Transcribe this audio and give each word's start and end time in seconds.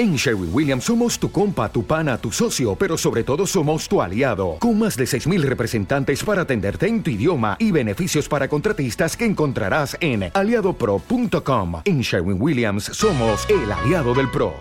En 0.00 0.16
Sherwin 0.16 0.48
Williams 0.50 0.84
somos 0.84 1.18
tu 1.18 1.30
compa, 1.30 1.70
tu 1.70 1.84
pana, 1.84 2.16
tu 2.16 2.32
socio, 2.32 2.74
pero 2.74 2.96
sobre 2.96 3.22
todo 3.22 3.46
somos 3.46 3.86
tu 3.86 4.00
aliado, 4.00 4.56
con 4.58 4.78
más 4.78 4.96
de 4.96 5.04
6.000 5.04 5.42
representantes 5.42 6.24
para 6.24 6.40
atenderte 6.40 6.86
en 6.86 7.02
tu 7.02 7.10
idioma 7.10 7.54
y 7.58 7.70
beneficios 7.70 8.26
para 8.26 8.48
contratistas 8.48 9.14
que 9.14 9.26
encontrarás 9.26 9.98
en 10.00 10.30
aliadopro.com. 10.32 11.82
En 11.84 12.00
Sherwin 12.00 12.40
Williams 12.40 12.84
somos 12.84 13.46
el 13.50 13.70
aliado 13.70 14.14
del 14.14 14.30
PRO. 14.30 14.54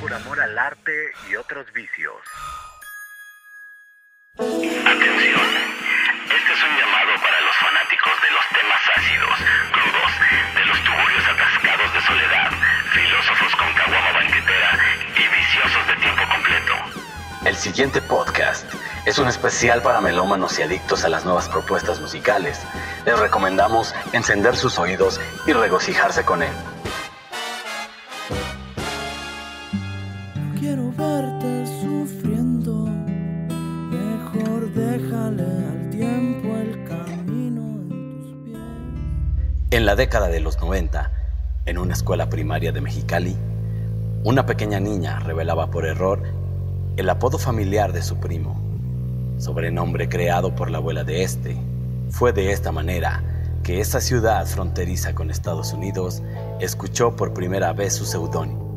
Por 0.00 0.14
amor 0.14 0.40
al 0.40 0.56
arte 0.56 0.92
y 1.28 1.34
otros 1.34 1.66
vicios. 1.74 2.14
Atención. 4.38 5.48
Este 6.38 6.52
es 6.52 6.62
un 6.62 6.76
llamado 6.78 7.18
para 7.20 7.40
los 7.40 7.56
fanáticos 7.56 8.12
de 8.22 8.30
los 8.30 8.46
temas 8.54 8.82
ácidos, 8.94 9.38
crudos, 9.72 10.47
atascados 11.26 11.92
de 11.94 12.00
soledad, 12.02 12.50
filósofos 12.92 13.56
con 13.56 13.72
caguama 13.74 14.12
banquetera 14.12 14.78
y 15.16 15.22
viciosos 15.36 15.86
de 15.88 15.96
tiempo 15.96 16.22
completo. 16.30 16.74
El 17.44 17.56
siguiente 17.56 18.00
podcast 18.02 18.66
es 19.06 19.18
un 19.18 19.28
especial 19.28 19.80
para 19.82 20.00
melómanos 20.00 20.58
y 20.58 20.62
adictos 20.62 21.04
a 21.04 21.08
las 21.08 21.24
nuevas 21.24 21.48
propuestas 21.48 22.00
musicales. 22.00 22.60
Les 23.06 23.18
recomendamos 23.18 23.94
encender 24.12 24.56
sus 24.56 24.78
oídos 24.78 25.20
y 25.46 25.52
regocijarse 25.52 26.24
con 26.24 26.42
él. 26.42 26.52
Quiero 30.58 30.92
verte 30.92 31.66
sufriendo, 31.80 32.37
la 39.88 39.96
década 39.96 40.28
de 40.28 40.40
los 40.40 40.60
90, 40.60 41.10
en 41.64 41.78
una 41.78 41.94
escuela 41.94 42.28
primaria 42.28 42.72
de 42.72 42.82
Mexicali, 42.82 43.34
una 44.22 44.44
pequeña 44.44 44.80
niña 44.80 45.18
revelaba 45.20 45.70
por 45.70 45.86
error 45.86 46.22
el 46.98 47.08
apodo 47.08 47.38
familiar 47.38 47.94
de 47.94 48.02
su 48.02 48.18
primo, 48.18 48.60
sobrenombre 49.38 50.10
creado 50.10 50.54
por 50.54 50.70
la 50.70 50.76
abuela 50.76 51.04
de 51.04 51.22
este. 51.22 51.56
Fue 52.10 52.34
de 52.34 52.52
esta 52.52 52.70
manera 52.70 53.22
que 53.62 53.80
esa 53.80 54.02
ciudad 54.02 54.44
fronteriza 54.44 55.14
con 55.14 55.30
Estados 55.30 55.72
Unidos 55.72 56.22
escuchó 56.60 57.16
por 57.16 57.32
primera 57.32 57.72
vez 57.72 57.94
su 57.94 58.04
seudónimo. 58.04 58.68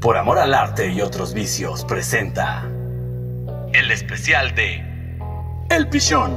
Por 0.00 0.16
amor 0.16 0.40
al 0.40 0.54
arte 0.54 0.90
y 0.90 1.02
otros 1.02 1.34
vicios 1.34 1.84
presenta 1.84 2.68
el 3.72 3.92
especial 3.92 4.56
de 4.56 4.82
El 5.70 5.88
Pichón. 5.88 6.36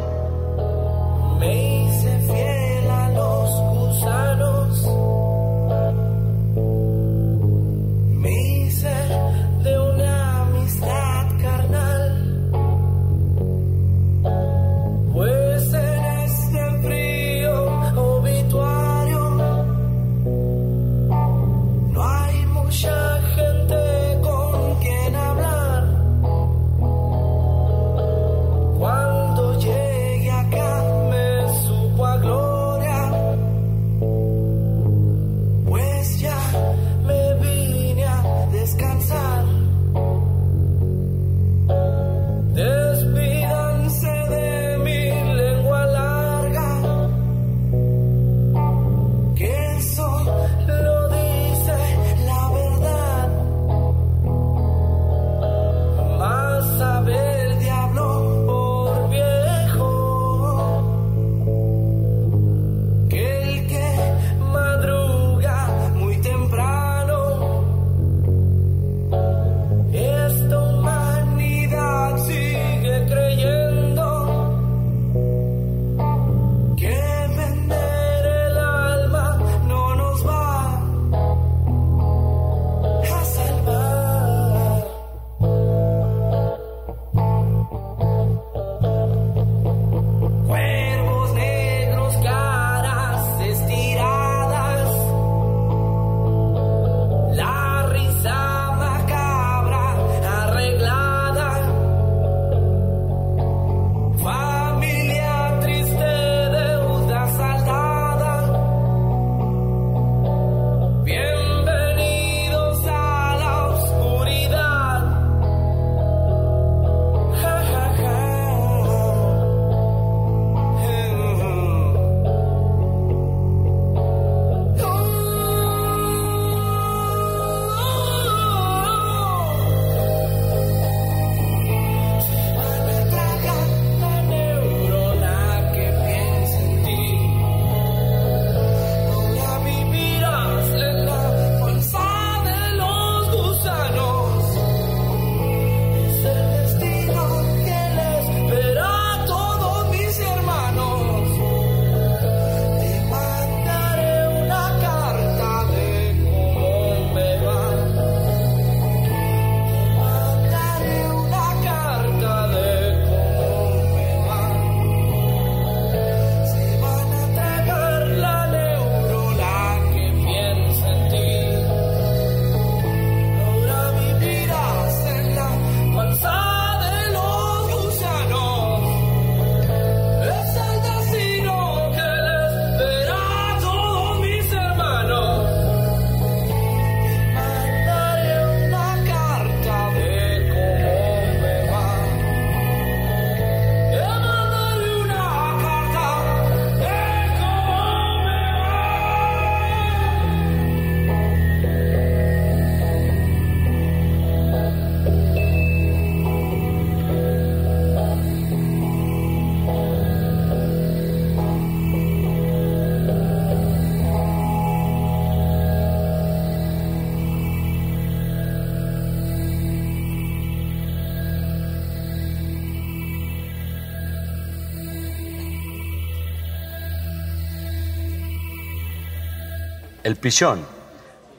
El 230.03 230.17
pichón, 230.17 230.67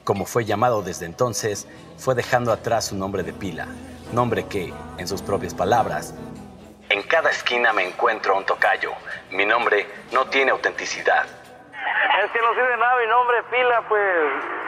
como 0.03 0.25
fue 0.25 0.43
llamado 0.43 0.81
desde 0.81 1.05
entonces, 1.05 1.67
fue 1.99 2.15
dejando 2.15 2.51
atrás 2.51 2.85
su 2.85 2.95
nombre 2.95 3.21
de 3.21 3.31
pila, 3.31 3.67
nombre 4.11 4.47
que, 4.47 4.73
en 4.97 5.07
sus 5.07 5.21
propias 5.21 5.53
palabras, 5.53 6.15
en 6.89 7.03
cada 7.03 7.29
esquina 7.29 7.73
me 7.73 7.87
encuentro 7.87 8.35
un 8.35 8.43
tocayo. 8.43 8.89
Mi 9.29 9.45
nombre 9.45 9.85
no 10.11 10.25
tiene 10.25 10.49
autenticidad. 10.49 11.25
Es 12.23 12.31
que 12.31 12.39
no 12.39 12.53
sirve 12.55 12.69
de 12.69 12.77
nada 12.77 12.95
mi 13.03 13.07
nombre, 13.07 13.37
pila, 13.51 13.85
pues. 13.87 14.01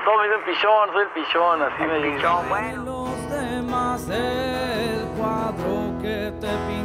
Todos 0.05 0.17
me 0.19 0.27
dicen 0.27 0.45
pichón, 0.45 0.89
soy 0.93 1.01
el 1.01 1.09
pichón, 1.09 1.61
así 1.63 1.81
me 1.81 1.95
dicen. 1.95 2.15
Pichón, 2.17 2.50
bueno. 2.50 2.83
Los 2.85 3.31
demás, 3.31 4.09
el 4.09 5.07
cuadro 5.17 6.01
que 6.03 6.31
te 6.39 6.76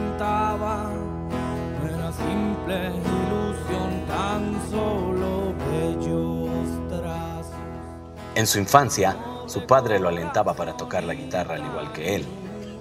En 8.35 8.47
su 8.47 8.59
infancia, 8.59 9.15
su 9.47 9.67
padre 9.67 10.01
lo 10.01 10.09
alentaba 10.09 10.55
para 10.55 10.75
tocar 10.75 11.05
la 11.05 11.13
guitarra 11.13 11.57
al 11.57 11.67
igual 11.67 11.93
que 11.93 12.15
él. 12.15 12.27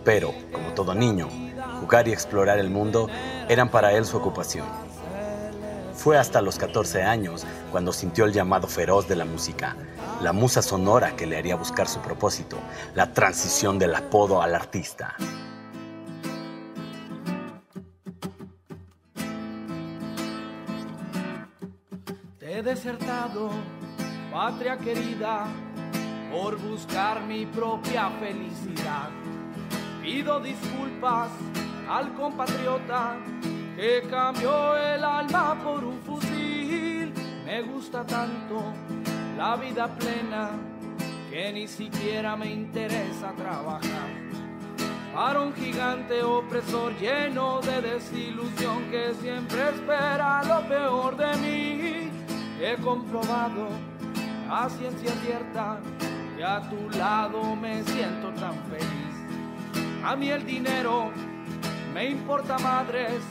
Pero, 0.06 0.34
como 0.52 0.74
todo 0.74 0.96
niño, 0.96 1.28
jugar 1.82 2.08
y 2.08 2.14
explorar 2.14 2.58
el 2.58 2.70
mundo 2.70 3.10
eran 3.50 3.70
para 3.70 3.92
él 3.92 4.06
su 4.06 4.16
ocupación. 4.16 4.66
Fue 5.94 6.18
hasta 6.18 6.42
los 6.42 6.58
14 6.58 7.04
años 7.04 7.46
cuando 7.70 7.92
sintió 7.92 8.24
el 8.24 8.32
llamado 8.32 8.68
feroz 8.68 9.10
de 9.10 9.18
la 9.18 9.26
música, 9.26 9.76
la 10.22 10.32
musa 10.32 10.62
sonora 10.62 11.18
que 11.18 11.28
le 11.28 11.38
haría 11.38 11.56
buscar 11.56 11.88
su 11.88 12.00
propósito, 12.00 12.58
la 12.96 13.12
transición 13.12 13.78
del 13.78 13.94
apodo 13.94 14.42
al 14.42 14.56
artista. 14.56 15.16
He 22.40 22.64
desertado, 22.64 23.50
patria 24.32 24.78
querida, 24.78 25.46
por 26.32 26.58
buscar 26.58 27.22
mi 27.22 27.46
propia 27.46 28.10
felicidad. 28.12 29.10
Pido 30.02 30.40
disculpas 30.40 31.30
al 31.90 32.14
compatriota 32.14 33.18
que 33.76 34.04
cambió 34.10 34.78
el 34.78 35.04
alma 35.04 35.60
por 35.62 35.84
un 35.84 36.00
fusil. 36.02 37.14
Me 37.46 37.62
gusta 37.64 38.06
tanto 38.06 38.64
la 39.38 39.58
vida 39.58 39.88
plena 39.88 40.52
que 41.30 41.52
ni 41.52 41.68
siquiera 41.68 42.38
me 42.38 42.50
interesa 42.50 43.34
trabajar. 43.34 44.10
Para 45.14 45.42
un 45.42 45.54
gigante 45.54 46.24
opresor 46.24 46.98
lleno 46.98 47.60
de 47.60 47.82
desilusión 47.82 48.90
que 48.90 49.14
siempre 49.22 49.70
espera 49.70 50.42
lo 50.44 50.66
peor 50.70 51.18
de 51.18 51.36
mí. 51.38 52.12
He 52.62 52.76
comprobado 52.82 53.91
a 54.52 54.70
ciencia 54.70 55.14
cierta 55.24 55.80
que 56.36 56.44
a 56.44 56.60
tu 56.70 56.90
lado 56.98 57.56
me 57.56 57.82
siento 57.84 58.34
tan 58.34 58.54
feliz. 58.66 60.04
A 60.04 60.14
mí 60.18 60.30
el 60.30 60.46
dinero 60.46 61.10
me 61.94 62.10
importa 62.10 62.58
madres, 62.60 63.22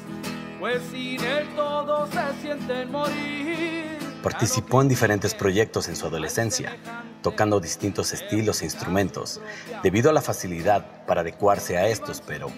pues 0.59 0.83
sin 0.91 1.23
él 1.23 1.47
todos 1.55 2.09
se 2.09 2.41
sienten 2.41 2.91
morir. 2.91 3.99
Participó 4.23 4.81
en 4.81 4.89
diferentes 4.89 5.35
proyectos 5.35 5.89
en 5.89 5.97
su 5.97 6.07
adolescencia, 6.07 6.75
tocando 7.23 7.61
distintos 7.61 8.15
estilos 8.15 8.63
e 8.63 8.65
instrumentos, 8.65 9.43
debido 9.83 10.09
a 10.09 10.15
la 10.15 10.23
facilidad 10.23 11.05
para 11.07 11.21
adecuarse 11.21 11.77
a 11.77 11.87
estos, 11.87 12.23
pero 12.23 12.51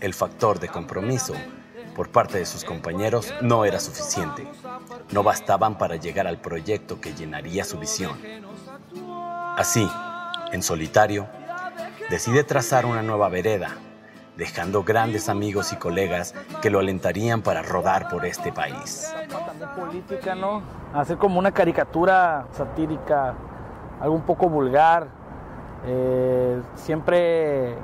el 0.00 0.12
factor 0.12 0.58
de 0.58 0.68
compromiso 0.68 1.34
por 1.98 2.10
parte 2.10 2.38
de 2.38 2.46
sus 2.46 2.62
compañeros 2.62 3.34
no 3.42 3.64
era 3.64 3.80
suficiente. 3.80 4.46
No 5.10 5.24
bastaban 5.24 5.76
para 5.78 5.96
llegar 5.96 6.28
al 6.28 6.38
proyecto 6.38 7.00
que 7.00 7.12
llenaría 7.12 7.64
su 7.64 7.76
visión. 7.76 8.16
Así, 9.56 9.84
en 10.52 10.62
solitario, 10.62 11.26
decide 12.08 12.44
trazar 12.44 12.86
una 12.86 13.02
nueva 13.02 13.28
vereda, 13.28 13.70
dejando 14.36 14.84
grandes 14.84 15.28
amigos 15.28 15.72
y 15.72 15.76
colegas 15.76 16.36
que 16.62 16.70
lo 16.70 16.78
alentarían 16.78 17.42
para 17.42 17.62
rodar 17.62 18.08
por 18.08 18.24
este 18.24 18.52
país. 18.52 19.12
Hacer 20.94 21.18
como 21.18 21.40
una 21.40 21.50
caricatura 21.50 22.46
satírica, 22.52 23.34
algo 24.00 24.14
un 24.14 24.22
poco 24.22 24.48
vulgar, 24.48 25.08
eh, 25.84 26.62
siempre 26.76 27.74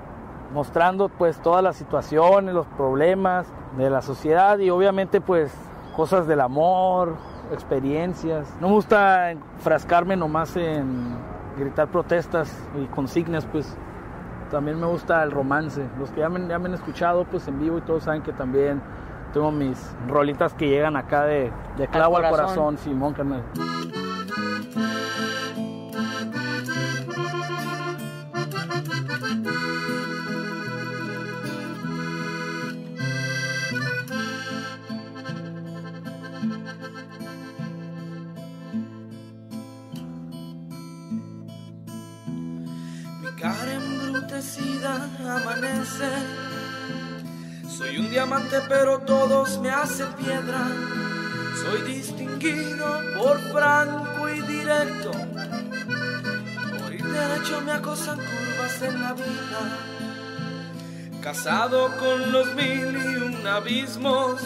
mostrando 0.55 1.09
pues 1.09 1.39
todas 1.43 1.63
las 1.63 1.77
situaciones, 1.77 2.55
los 2.55 2.67
problemas 2.67 3.47
de 3.77 3.91
la 3.91 4.01
sociedad 4.01 4.57
y 4.59 4.71
obviamente 4.71 5.21
pues 5.21 5.53
cosas 5.97 6.27
del 6.27 6.41
amor, 6.41 7.17
experiencias. 7.53 8.49
No 8.61 8.69
me 8.69 8.75
gusta 8.75 9.33
enfrascarme 9.33 10.17
nomás 10.17 10.57
en 10.57 11.17
gritar 11.59 11.89
protestas 11.89 12.57
y 12.81 12.87
consignas, 12.87 13.45
pues 13.47 13.77
también 14.51 14.81
me 14.81 14.87
gusta 14.87 15.23
el 15.25 15.33
romance. 15.33 15.85
Los 15.99 16.11
que 16.13 16.21
ya 16.21 16.29
me, 16.29 16.47
ya 16.47 16.59
me 16.59 16.69
han 16.69 16.75
escuchado 16.75 17.25
pues 17.25 17.49
en 17.49 17.59
vivo 17.59 17.79
y 17.79 17.81
todos 17.81 18.05
saben 18.05 18.23
que 18.23 18.33
también 18.33 18.81
tengo 19.33 19.51
mis 19.51 19.95
rolitas 20.07 20.55
que 20.55 20.69
llegan 20.69 20.97
acá 20.97 21.25
de, 21.25 21.51
de 21.77 21.89
clavo 21.89 22.17
al 22.17 22.31
corazón, 22.31 22.77
corazón. 22.77 22.79
Simón, 22.79 23.15
carnal. 23.15 23.43
Pero 48.69 48.99
todos 49.01 49.59
me 49.59 49.71
hacen 49.71 50.13
piedra. 50.15 50.67
Soy 51.63 51.83
distinguido 51.83 53.01
por 53.19 53.39
franco 53.53 54.29
y 54.29 54.41
directo. 54.43 55.11
Por 56.79 56.95
ir 56.95 57.05
derecho 57.05 57.61
me 57.63 57.73
acosan 57.73 58.19
curvas 58.19 58.83
en 58.83 59.03
la 59.03 59.13
vida. 59.15 59.63
Casado 61.23 61.91
con 61.99 62.33
los 62.33 62.55
mil 62.55 62.97
y 62.97 63.17
un 63.17 63.47
abismos. 63.47 64.41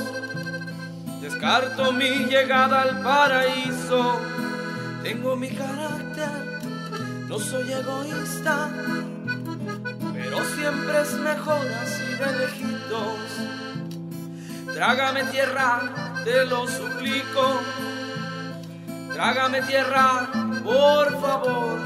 Descarto 1.21 1.93
mi 1.93 2.27
llegada 2.27 2.83
al 2.83 3.03
paraíso. 3.03 4.21
Tengo 5.03 5.37
mi 5.37 5.49
carácter, 5.49 6.29
no 7.29 7.39
soy 7.39 7.73
egoísta. 7.73 8.71
Pero 10.13 10.45
siempre 10.55 11.01
es 11.03 11.13
mejor 11.15 11.67
así 11.83 12.05
de 12.15 12.39
lejitos. 12.39 13.58
Trágame 14.79 15.25
tierra, 15.25 15.81
te 16.23 16.47
lo 16.47 16.69
suplico. 16.69 17.61
Trágame 19.13 19.61
tierra, 19.63 20.31
por 20.63 21.21
favor. 21.21 21.81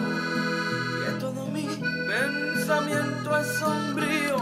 Que 1.03 1.13
todo 1.19 1.47
mi 1.47 1.67
pensamiento 2.07 3.39
es 3.39 3.47
sombrío. 3.59 4.37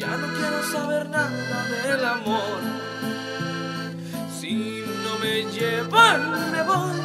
Ya 0.00 0.16
no 0.16 0.26
quiero 0.36 0.62
saber 0.72 1.08
nada 1.10 1.64
del 1.84 2.04
amor. 2.04 2.60
Si 4.40 4.84
no 5.04 5.16
me 5.20 5.44
llevan, 5.52 6.50
me 6.50 6.62
voy 6.62 7.00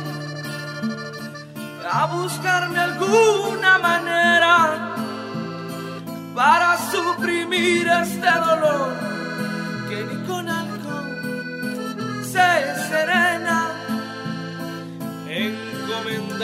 a 1.91 2.05
buscarme 2.07 2.79
alguna 2.79 3.77
manera 3.77 4.95
para 6.33 6.75
suprimir 6.91 7.87
este 7.87 8.31
dolor 8.31 9.08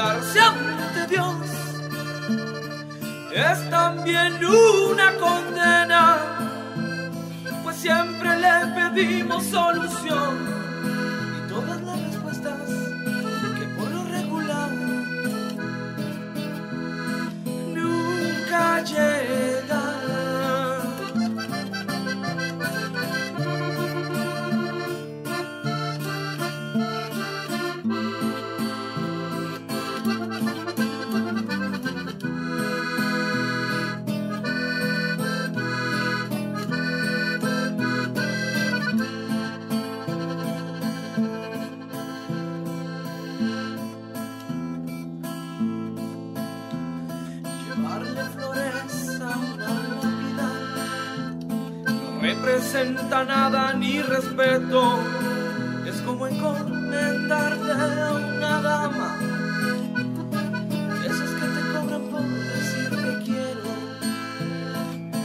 Encomendarse 0.06 0.40
ante 0.40 1.08
Dios 1.08 1.36
es 3.34 3.70
también 3.72 4.34
una 4.46 5.16
condena, 5.16 6.40
pues 7.64 7.76
siempre 7.78 8.38
le 8.38 8.68
pedimos 8.76 9.44
solución 9.46 10.48
y 11.38 11.50
todas 11.50 11.82
las 11.82 12.02
respuestas 12.02 12.70
que 13.58 13.66
por 13.78 13.90
lo 13.90 14.04
regular 14.06 14.70
nunca 17.74 18.84
llegan. 18.84 19.15
Nada 52.94 53.74
ni 53.74 54.02
respeto. 54.02 55.00
Es 55.86 56.02
como 56.02 56.28
encomendarte 56.28 57.72
a 57.72 58.14
una 58.14 58.62
dama. 58.62 59.18
Esos 61.06 61.30
que 61.40 61.48
te 61.56 61.62
cobran 61.74 62.02
por 62.12 62.24
decir 62.24 62.90
que 62.90 63.24
quiero. 63.24 63.70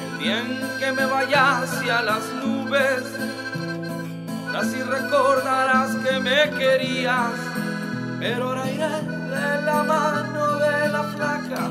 El 0.04 0.18
bien 0.18 0.60
que 0.78 0.92
me 0.92 1.04
vaya 1.06 1.62
hacia 1.62 2.02
las 2.02 2.22
nubes. 2.42 3.04
Así 4.56 4.82
recordarás 4.82 5.96
que 5.96 6.20
me 6.20 6.50
querías. 6.58 7.32
Pero 8.18 8.48
ahora 8.48 8.70
iré 8.70 8.88
de 8.88 9.62
la 9.62 9.82
mano 9.82 10.56
de 10.58 10.88
la 10.88 11.04
flaca. 11.04 11.62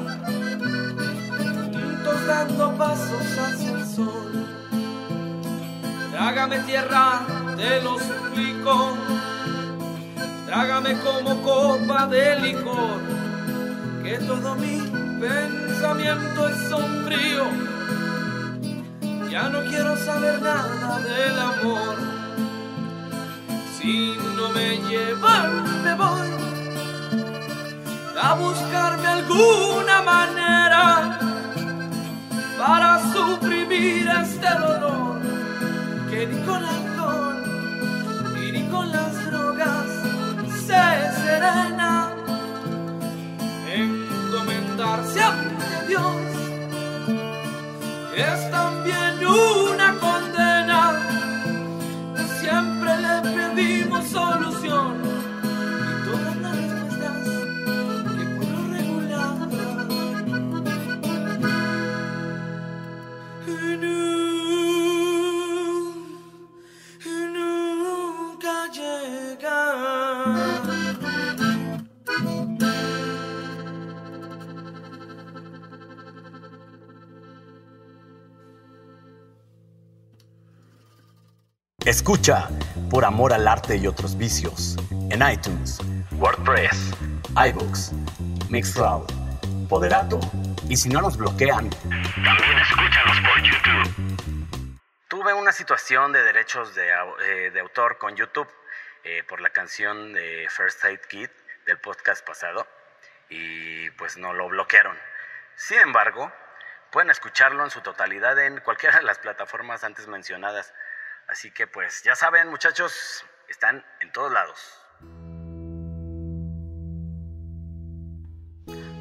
Juntos 1.72 2.27
dando 2.27 2.72
pasos 2.75 3.38
hacia. 3.38 3.69
Trágame 6.20 6.60
tierra, 6.64 7.22
te 7.56 7.82
lo 7.82 7.98
suplico. 7.98 8.94
Trágame 10.46 10.98
como 11.00 11.42
copa 11.42 12.08
de 12.08 12.36
licor. 12.42 13.00
Que 14.04 14.18
todo 14.28 14.54
mi 14.56 14.82
pensamiento 15.22 16.50
es 16.50 16.58
sombrío. 16.68 17.46
Ya 19.32 19.48
no 19.48 19.64
quiero 19.64 19.96
saber 19.96 20.42
nada 20.42 21.00
del 21.00 21.40
amor. 21.40 21.96
Si 23.78 24.18
no 24.36 24.50
me 24.50 24.78
llevan, 24.90 25.84
me 25.86 25.96
voy 25.96 26.30
a 28.22 28.34
buscarme 28.34 29.08
alguna 29.08 30.02
manera 30.02 31.18
para 32.58 33.00
suprimir 33.14 34.06
este 34.22 34.50
dolor 34.60 35.09
que 36.20 36.28
ni 36.28 36.38
con 36.46 36.62
alcohol 36.66 37.38
y 38.44 38.52
ni 38.52 38.64
con 38.68 38.92
las 38.92 39.26
drogas 39.26 39.88
se 40.68 40.84
serena. 41.24 42.14
Encomendarse 43.74 45.22
ante 45.22 45.88
Dios 45.88 46.18
es 48.18 48.52
también 48.52 49.26
una 49.26 49.59
Escucha 81.89 82.48
Por 82.91 83.03
Amor 83.03 83.34
al 83.34 83.48
Arte 83.48 83.75
y 83.75 83.88
otros 83.88 84.15
vicios 84.15 84.77
en 85.10 85.27
iTunes, 85.27 85.79
WordPress, 86.12 86.91
iBooks, 87.48 87.93
Mixcloud, 88.48 89.08
Poderato 89.67 90.19
y 90.69 90.77
si 90.77 90.88
no 90.88 91.01
nos 91.01 91.17
bloquean, 91.17 91.67
También 91.72 92.60
escúchanos 92.60 93.17
por 93.22 93.41
YouTube. 93.41 94.69
Tuve 95.08 95.34
una 95.34 95.51
situación 95.51 96.12
de 96.12 96.22
derechos 96.22 96.75
de, 96.75 96.89
eh, 97.25 97.60
autor 97.60 97.98
con 97.98 98.15
YouTube 98.15 98.48
eh, 99.03 99.24
por 99.27 99.41
la 99.41 99.50
canción 99.50 100.13
de 100.13 100.48
First 100.48 100.86
Aid 100.86 101.00
Kit 101.10 101.31
del 101.65 101.79
podcast 101.79 102.24
pasado 102.24 102.67
y 103.31 103.89
pues 103.98 104.15
no 104.15 104.34
lo 104.34 104.48
bloquearon. 104.48 104.96
Sin 105.55 105.79
embargo, 105.79 106.31
pueden 106.91 107.10
escucharlo 107.10 107.63
en 107.63 107.72
su 107.72 107.81
totalidad 107.81 108.38
en 108.38 108.60
cualquiera 108.60 109.00
de 109.00 109.05
las 109.05 109.17
plataformas 109.17 109.84
antes 109.84 110.05
mencionadas. 110.05 110.72
Así 111.31 111.51
que 111.51 111.67
pues 111.67 112.01
ya 112.03 112.15
saben 112.15 112.50
muchachos, 112.50 113.24
están 113.48 113.83
en 114.01 114.12
todos 114.12 114.31
lados. 114.31 114.59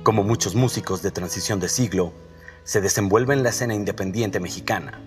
Como 0.03 0.23
muchos 0.23 0.55
músicos 0.55 1.01
de 1.03 1.11
transición 1.11 1.59
de 1.59 1.71
siglo, 1.71 2.13
se 2.65 2.83
desenvuelve 2.83 3.33
en 3.33 3.43
la 3.43 3.49
escena 3.49 3.75
independiente 3.75 4.41
mexicana. 4.41 5.01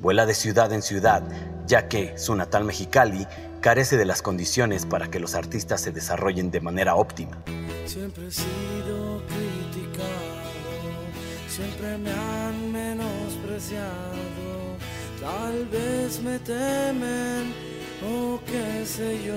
Vuela 0.00 0.26
de 0.26 0.34
ciudad 0.34 0.70
en 0.74 0.82
ciudad, 0.82 1.22
ya 1.66 1.88
que 1.88 2.18
su 2.18 2.34
natal 2.36 2.64
Mexicali 2.64 3.26
carece 3.62 3.96
de 3.96 4.04
las 4.04 4.20
condiciones 4.20 4.84
para 4.84 5.10
que 5.10 5.18
los 5.18 5.34
artistas 5.34 5.80
se 5.80 5.90
desarrollen 5.90 6.50
de 6.50 6.60
manera 6.60 6.96
óptima. 6.96 7.42
Siempre 7.86 8.26
he 8.26 8.30
sido 8.30 9.22
criticado, 9.26 10.04
siempre 11.48 11.96
me 11.96 12.12
han 12.12 12.72
menospreciado. 12.72 14.35
Tal 15.26 15.64
vez 15.66 16.22
me 16.22 16.38
temen 16.38 17.52
o 18.08 18.38
qué 18.46 18.86
sé 18.86 19.24
yo. 19.26 19.34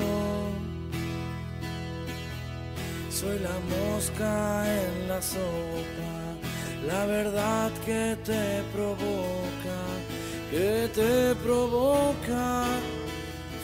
Soy 3.10 3.40
la 3.40 3.58
mosca 3.76 4.66
en 4.68 5.08
la 5.08 5.20
sopa, 5.20 6.14
la 6.86 7.08
verdad 7.08 7.72
que 7.88 8.16
te 8.24 8.62
provoca, 8.72 9.80
que 10.52 10.90
te 10.94 11.36
provoca 11.44 12.66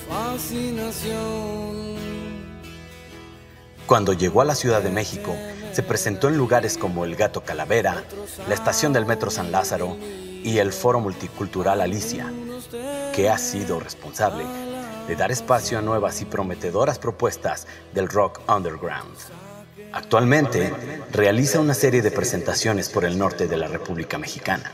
fascinación. 0.10 1.96
Cuando 3.86 4.14
llegó 4.14 4.42
a 4.42 4.46
la 4.46 4.56
Ciudad 4.56 4.82
de 4.82 4.90
México, 4.90 5.36
se 5.74 5.84
presentó 5.84 6.28
en 6.30 6.38
lugares 6.40 6.80
como 6.80 7.06
el 7.06 7.16
Gato 7.16 7.42
Calavera, 7.42 8.04
la 8.50 8.56
estación 8.56 8.94
del 8.94 9.06
Metro 9.06 9.30
San 9.30 9.52
Lázaro 9.52 9.96
y 10.46 10.60
el 10.60 10.72
Foro 10.72 11.00
Multicultural 11.00 11.82
Alicia, 11.82 12.32
que 13.16 13.30
ha 13.30 13.38
sido 13.40 13.80
responsable 13.80 14.46
de 15.08 15.16
dar 15.16 15.32
espacio 15.32 15.80
a 15.80 15.82
nuevas 15.82 16.22
y 16.22 16.26
prometedoras 16.26 17.00
propuestas 17.00 17.66
del 17.96 18.08
rock 18.08 18.42
underground. 18.48 19.18
Actualmente 19.92 20.72
realiza 21.12 21.60
una 21.60 21.74
serie 21.74 22.04
de 22.04 22.12
presentaciones 22.12 22.90
por 22.90 23.06
el 23.06 23.18
norte 23.18 23.48
de 23.48 23.58
la 23.58 23.68
República 23.68 24.20
Mexicana. 24.20 24.72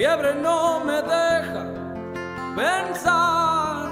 Fiebre 0.00 0.34
no 0.34 0.80
me 0.80 1.02
deja 1.02 1.66
pensar. 2.56 3.90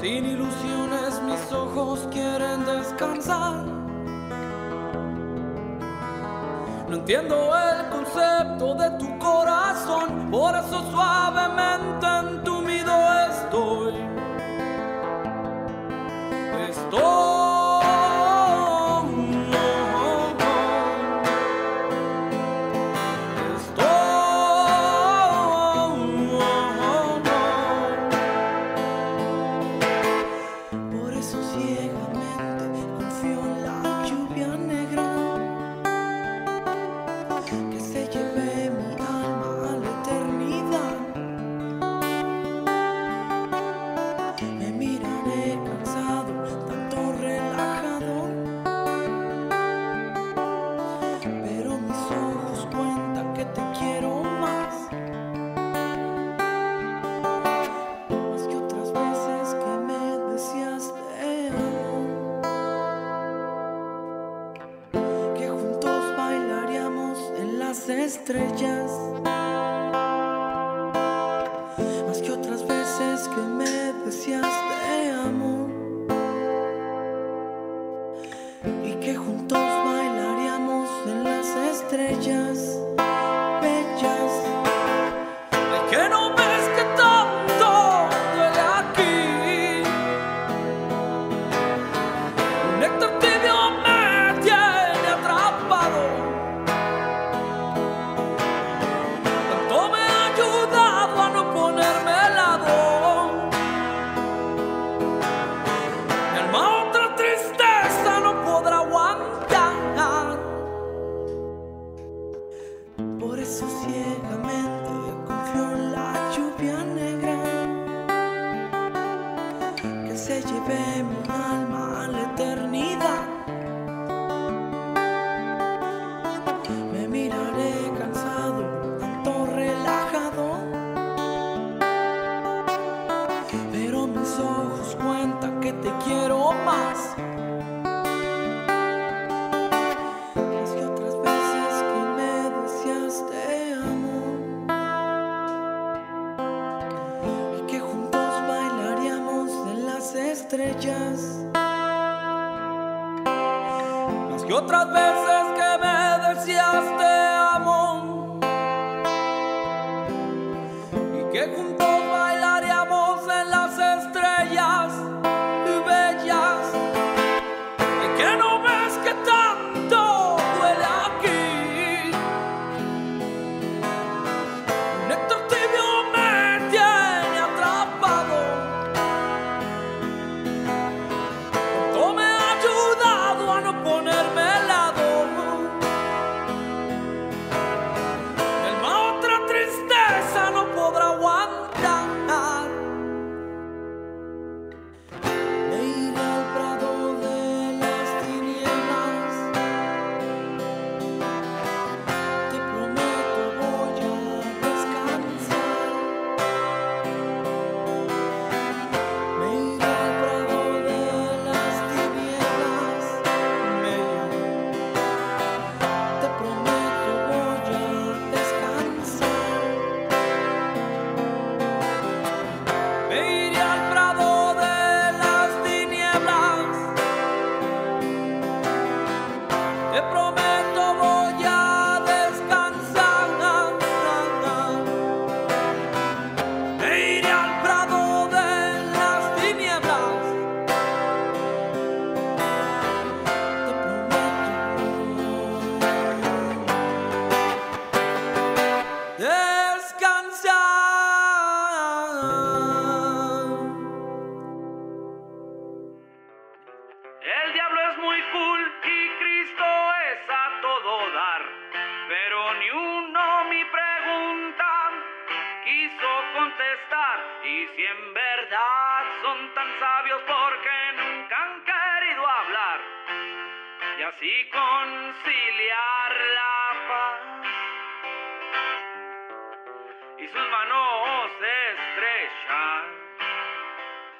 Sin 0.00 0.24
ilusiones 0.24 1.20
mis 1.22 1.52
ojos 1.52 2.08
quieren 2.10 2.64
descansar. 2.64 3.66
No 6.88 6.94
entiendo 6.96 7.36
el 7.68 7.90
concepto 7.90 8.74
de 8.74 8.90
tu 9.00 9.18
corazón, 9.18 10.30
por 10.30 10.56
eso 10.56 10.90
suavemente 10.90 12.06
entumido 12.06 12.94
estoy. 13.28 13.85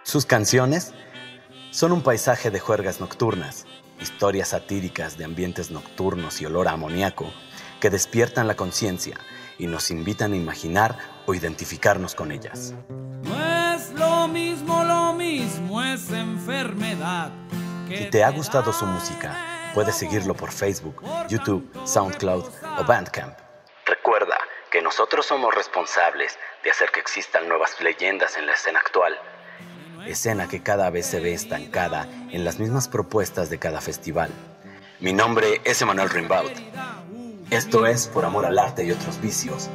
Sus 0.02 0.26
canciones 0.26 0.92
son 1.70 1.92
un 1.92 2.02
paisaje 2.02 2.50
de 2.50 2.58
juergas 2.58 3.00
nocturnas, 3.00 3.66
historias 4.00 4.48
satíricas 4.48 5.18
de 5.18 5.24
ambientes 5.24 5.70
nocturnos 5.70 6.40
y 6.40 6.46
olor 6.46 6.66
a 6.66 6.72
amoníaco 6.72 7.32
que 7.80 7.88
despiertan 7.88 8.48
la 8.48 8.56
conciencia 8.56 9.20
y 9.56 9.68
nos 9.68 9.92
invitan 9.92 10.32
a 10.32 10.36
imaginar 10.36 10.98
o 11.26 11.34
identificarnos 11.34 12.16
con 12.16 12.32
ellas. 12.32 12.74
Si 17.88 18.10
te 18.10 18.24
ha 18.24 18.30
gustado 18.30 18.72
su 18.72 18.86
música, 18.86 19.36
puedes 19.74 19.96
seguirlo 19.96 20.34
por 20.34 20.52
Facebook, 20.52 21.02
YouTube, 21.28 21.70
SoundCloud 21.84 22.44
o 22.78 22.84
Bandcamp. 22.84 23.38
Recuerda 23.84 24.38
que 24.70 24.82
nosotros 24.82 25.26
somos 25.26 25.54
responsables 25.54 26.38
de 26.64 26.70
hacer 26.70 26.90
que 26.90 27.00
existan 27.00 27.48
nuevas 27.48 27.80
leyendas 27.80 28.36
en 28.36 28.46
la 28.46 28.52
escena 28.52 28.80
actual 28.80 29.16
escena 30.06 30.48
que 30.48 30.62
cada 30.62 30.90
vez 30.90 31.06
se 31.06 31.20
ve 31.20 31.34
estancada 31.34 32.06
en 32.30 32.44
las 32.44 32.58
mismas 32.58 32.88
propuestas 32.88 33.50
de 33.50 33.58
cada 33.58 33.80
festival. 33.80 34.30
Mi 35.00 35.12
nombre 35.12 35.60
es 35.64 35.82
Emanuel 35.82 36.10
Rimbaud. 36.10 36.50
Esto 37.50 37.86
es 37.86 38.08
Por 38.08 38.24
Amor 38.24 38.46
al 38.46 38.58
Arte 38.58 38.84
y 38.84 38.92
otros 38.92 39.20
vicios. 39.20 39.68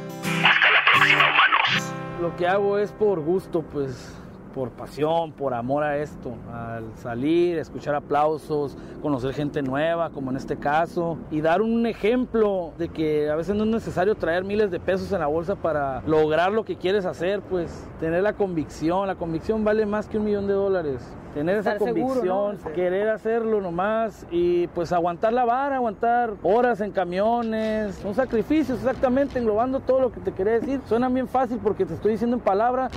Hasta 0.44 0.70
la 0.70 0.84
próxima, 0.92 1.22
humanos. 1.22 1.92
Lo 2.20 2.36
que 2.36 2.46
hago 2.46 2.78
es 2.78 2.92
por 2.92 3.20
gusto, 3.20 3.62
pues 3.62 4.14
por 4.54 4.70
pasión, 4.70 5.32
por 5.32 5.54
amor 5.54 5.82
a 5.82 5.98
esto, 5.98 6.32
al 6.52 6.84
salir, 6.96 7.58
escuchar 7.58 7.94
aplausos, 7.94 8.76
conocer 9.00 9.34
gente 9.34 9.62
nueva, 9.62 10.10
como 10.10 10.30
en 10.30 10.36
este 10.36 10.56
caso, 10.56 11.18
y 11.30 11.40
dar 11.40 11.62
un 11.62 11.86
ejemplo 11.86 12.72
de 12.78 12.88
que 12.88 13.30
a 13.30 13.36
veces 13.36 13.56
no 13.56 13.64
es 13.64 13.70
necesario 13.70 14.14
traer 14.14 14.44
miles 14.44 14.70
de 14.70 14.80
pesos 14.80 15.12
en 15.12 15.20
la 15.20 15.26
bolsa 15.26 15.56
para 15.56 16.02
lograr 16.06 16.52
lo 16.52 16.64
que 16.64 16.76
quieres 16.76 17.04
hacer, 17.04 17.40
pues 17.40 17.86
tener 18.00 18.22
la 18.22 18.34
convicción, 18.34 19.06
la 19.06 19.14
convicción 19.14 19.64
vale 19.64 19.86
más 19.86 20.08
que 20.08 20.18
un 20.18 20.24
millón 20.24 20.46
de 20.46 20.54
dólares. 20.54 21.02
Tener 21.34 21.56
esa 21.56 21.78
convicción, 21.78 22.58
querer 22.74 23.08
hacerlo 23.08 23.62
nomás 23.62 24.26
y 24.30 24.66
pues 24.68 24.92
aguantar 24.92 25.32
la 25.32 25.46
vara, 25.46 25.76
aguantar 25.76 26.34
horas 26.42 26.82
en 26.82 26.92
camiones, 26.92 27.94
son 27.96 28.14
sacrificios 28.14 28.78
exactamente, 28.78 29.38
englobando 29.38 29.80
todo 29.80 30.00
lo 30.00 30.12
que 30.12 30.20
te 30.20 30.32
quería 30.32 30.54
decir. 30.54 30.80
Suena 30.86 31.08
bien 31.08 31.28
fácil 31.28 31.58
porque 31.62 31.86
te 31.86 31.94
estoy 31.94 32.12
diciendo 32.12 32.36
en 32.36 32.42
palabra, 32.42 32.90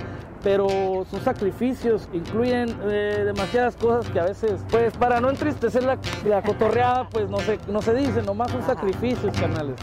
pero 0.44 0.68
son 1.10 1.20
sacrificios, 1.20 2.10
incluyen 2.12 2.76
eh, 2.84 3.22
demasiadas 3.24 3.74
cosas 3.76 4.10
que 4.10 4.20
a 4.20 4.24
veces, 4.24 4.62
pues 4.70 4.94
para 4.98 5.18
no 5.18 5.30
entristecer 5.30 5.82
la, 5.84 5.98
la 6.26 6.42
cotorreada, 6.42 7.08
pues 7.08 7.30
no 7.30 7.38
se, 7.38 7.58
no 7.68 7.80
se 7.80 7.94
dice, 7.94 8.22
nomás 8.22 8.50
son 8.50 8.62
sacrificios, 8.62 9.34
canales. 9.38 9.76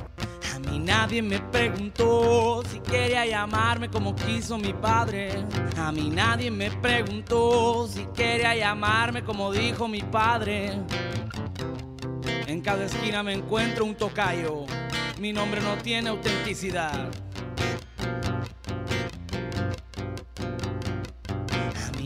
A 0.65 0.71
mí 0.71 0.79
nadie 0.79 1.21
me 1.21 1.39
preguntó 1.39 2.63
si 2.69 2.79
quería 2.79 3.25
llamarme 3.25 3.89
como 3.89 4.15
quiso 4.15 4.57
mi 4.57 4.73
padre. 4.73 5.45
A 5.77 5.91
mí 5.91 6.09
nadie 6.09 6.49
me 6.49 6.71
preguntó 6.71 7.87
si 7.87 8.05
quería 8.07 8.55
llamarme 8.55 9.23
como 9.23 9.51
dijo 9.51 9.87
mi 9.87 10.01
padre. 10.01 10.79
En 12.47 12.61
cada 12.61 12.85
esquina 12.85 13.23
me 13.23 13.33
encuentro 13.33 13.85
un 13.85 13.95
tocayo. 13.95 14.65
Mi 15.19 15.33
nombre 15.33 15.61
no 15.61 15.77
tiene 15.81 16.09
autenticidad. 16.09 17.11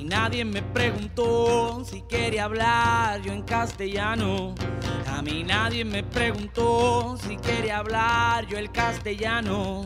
Nadie 0.07 0.45
me 0.45 0.61
preguntó 0.61 1.83
si 1.83 2.01
quería 2.03 2.45
hablar 2.45 3.21
yo 3.21 3.33
en 3.33 3.43
castellano. 3.43 4.55
A 5.17 5.21
mí 5.23 5.43
nadie 5.43 5.83
me 5.83 6.03
preguntó 6.03 7.17
si 7.17 7.37
quería 7.37 7.79
hablar 7.79 8.45
yo 8.45 8.59
el 8.59 8.71
castellano. 8.71 9.83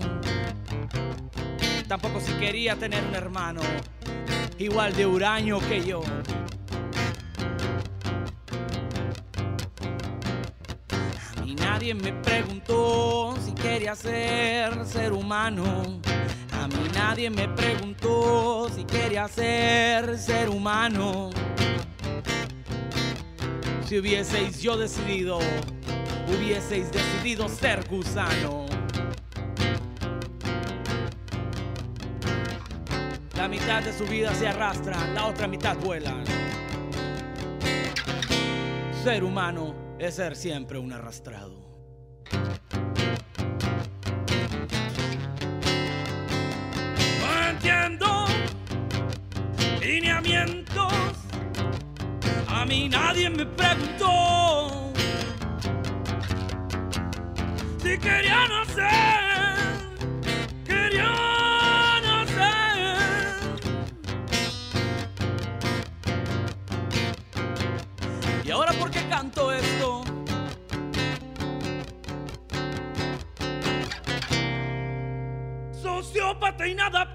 Tampoco 1.88 2.20
si 2.20 2.34
quería 2.34 2.76
tener 2.76 3.02
un 3.06 3.16
hermano 3.16 3.62
igual 4.58 4.94
de 4.94 5.06
huraño 5.06 5.60
que 5.70 5.86
yo. 5.86 6.02
A 11.38 11.42
mí 11.46 11.56
nadie 11.56 11.94
me 11.94 12.12
preguntó 12.12 13.34
si 13.42 13.54
quería 13.54 13.96
ser 13.96 14.86
ser 14.86 15.14
humano. 15.14 16.02
A 16.62 16.68
mí 16.68 16.90
nadie 16.94 17.30
me 17.30 17.48
preguntó 17.48 18.70
si 18.76 18.84
quería 18.84 19.30
ser 19.30 20.18
ser 20.18 20.50
humano. 20.50 21.30
Si 23.92 24.00
hubieseis 24.00 24.62
yo 24.62 24.78
decidido, 24.78 25.40
hubieseis 26.34 26.90
decidido 26.94 27.50
ser 27.50 27.86
gusano. 27.90 28.66
La 33.36 33.50
mitad 33.50 33.84
de 33.84 33.92
su 33.92 34.06
vida 34.06 34.34
se 34.34 34.48
arrastra, 34.48 34.96
la 35.08 35.26
otra 35.26 35.46
mitad 35.50 35.76
vuela. 35.76 36.24
Ser 39.04 39.26
humano 39.26 39.76
es 40.00 40.16
ser 40.16 40.38
siempre 40.38 40.80
un 40.80 40.94
arrastrado. 40.94 41.60
No 47.20 47.50
entiendo 47.50 48.26
lineamientos. 49.82 50.71
A 52.62 52.66
mí 52.66 52.88
nadie 52.88 53.28
me 53.28 53.44
preguntó 53.44 54.94
si 57.82 57.98
quería 57.98 58.48
nacer. 58.48 58.86
Quería 60.64 61.10
nacer. 62.06 63.02
¿Y 68.46 68.52
ahora 68.52 68.74
por 68.74 68.92
qué 68.92 69.08
canto 69.10 69.52
esto? 69.52 70.04
Sociópata 75.82 76.68
inadaptado, 76.68 77.11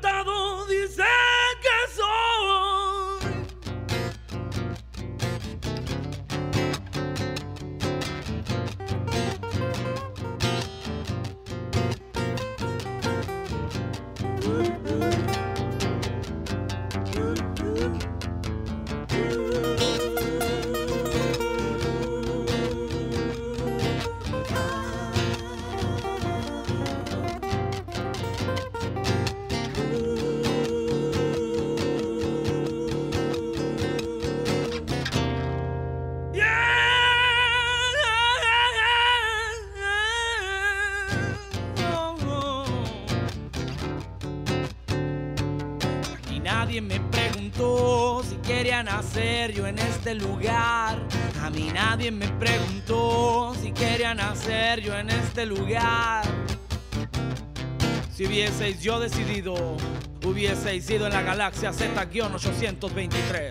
nacer 48.87 49.53
yo 49.53 49.66
en 49.66 49.79
este 49.81 50.14
lugar. 50.14 50.96
A 51.42 51.51
mí 51.51 51.68
nadie 51.75 52.12
me 52.12 52.29
preguntó 52.29 53.53
si 53.61 53.72
quería 53.72 54.14
nacer 54.14 54.81
yo 54.81 54.96
en 54.96 55.11
este 55.11 55.44
lugar. 55.44 56.25
Si 58.14 58.25
hubieseis 58.27 58.81
yo 58.81 59.01
decidido, 59.01 59.77
hubieseis 60.25 60.88
ido 60.88 61.07
en 61.07 61.12
la 61.12 61.22
galaxia 61.22 61.72
Z-823. 61.72 63.51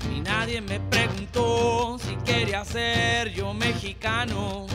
A 0.00 0.08
mí 0.08 0.20
nadie 0.22 0.62
me 0.62 0.80
preguntó 0.80 1.98
si 2.00 2.16
quería 2.24 2.64
ser 2.64 3.30
yo 3.34 3.52
mexicano. 3.52 4.66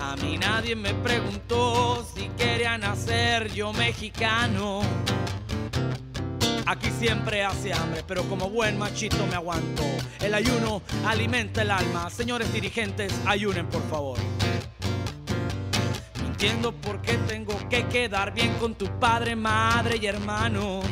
A 0.00 0.16
mí 0.16 0.38
nadie 0.38 0.74
me 0.74 0.94
preguntó 0.94 2.06
si 2.14 2.30
quería 2.30 2.78
nacer 2.78 3.52
yo 3.52 3.74
mexicano. 3.74 4.80
Aquí 6.66 6.90
siempre 6.98 7.44
hace 7.44 7.72
hambre, 7.72 8.02
pero 8.04 8.24
como 8.24 8.50
buen 8.50 8.76
machito 8.76 9.24
me 9.28 9.36
aguanto. 9.36 9.84
El 10.20 10.34
ayuno 10.34 10.82
alimenta 11.06 11.62
el 11.62 11.70
alma. 11.70 12.10
Señores 12.10 12.52
dirigentes, 12.52 13.14
ayunen 13.24 13.66
por 13.68 13.88
favor. 13.88 14.18
No 16.20 16.26
entiendo 16.26 16.72
por 16.72 17.00
qué 17.02 17.18
tengo 17.28 17.56
que 17.68 17.86
quedar 17.86 18.34
bien 18.34 18.52
con 18.54 18.74
tu 18.74 18.86
padre, 18.98 19.36
madre 19.36 19.98
y 20.02 20.06
hermanos. 20.06 20.84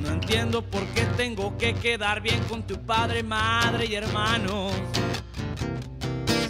No 0.00 0.08
entiendo 0.08 0.62
por 0.62 0.86
qué 0.86 1.02
tengo 1.18 1.54
que 1.58 1.74
quedar 1.74 2.22
bien 2.22 2.42
con 2.44 2.62
tu 2.62 2.80
padre, 2.80 3.22
madre 3.22 3.84
y 3.84 3.96
hermanos. 3.96 4.72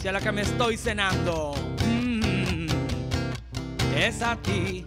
Si 0.01 0.07
a 0.07 0.13
la 0.13 0.21
que 0.21 0.31
me 0.31 0.43
estoy 0.43 0.77
cenando 0.77 1.55
mm, 1.85 2.69
es 3.97 4.23
a 4.23 4.37
ti, 4.37 4.85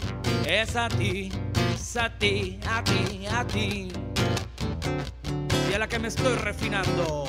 es 0.48 0.76
a 0.78 0.88
ti, 0.88 1.30
a 1.98 2.10
ti, 2.10 2.60
a 2.66 2.82
ti, 2.84 3.28
a 3.28 3.46
ti. 3.46 3.92
Si 5.68 5.74
a 5.74 5.78
la 5.78 5.88
que 5.88 6.00
me 6.00 6.08
estoy 6.08 6.36
refinando. 6.38 7.26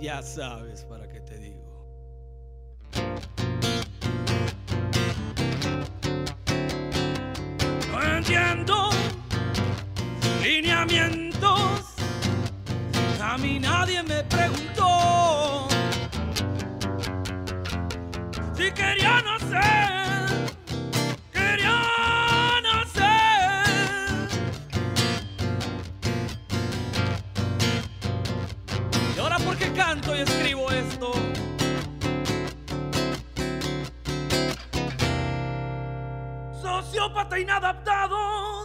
Ya 0.00 0.22
sabes 0.22 0.84
para 0.84 1.08
qué 1.08 1.20
te 1.20 1.38
digo. 1.38 1.58
No 7.92 8.16
entiendo 8.16 8.90
lineamientos. 10.42 11.96
A 13.20 13.36
mí 13.36 13.58
nadie 13.58 14.02
me 14.02 14.22
preguntó 14.24 14.97
Quería 21.32 21.80
nacer. 22.62 24.28
Y 29.16 29.18
ahora 29.18 29.38
por 29.38 29.56
qué 29.56 29.72
canto 29.72 30.14
y 30.14 30.20
escribo 30.20 30.70
esto. 30.70 31.12
Sociópata 36.60 37.38
inadaptado, 37.38 38.57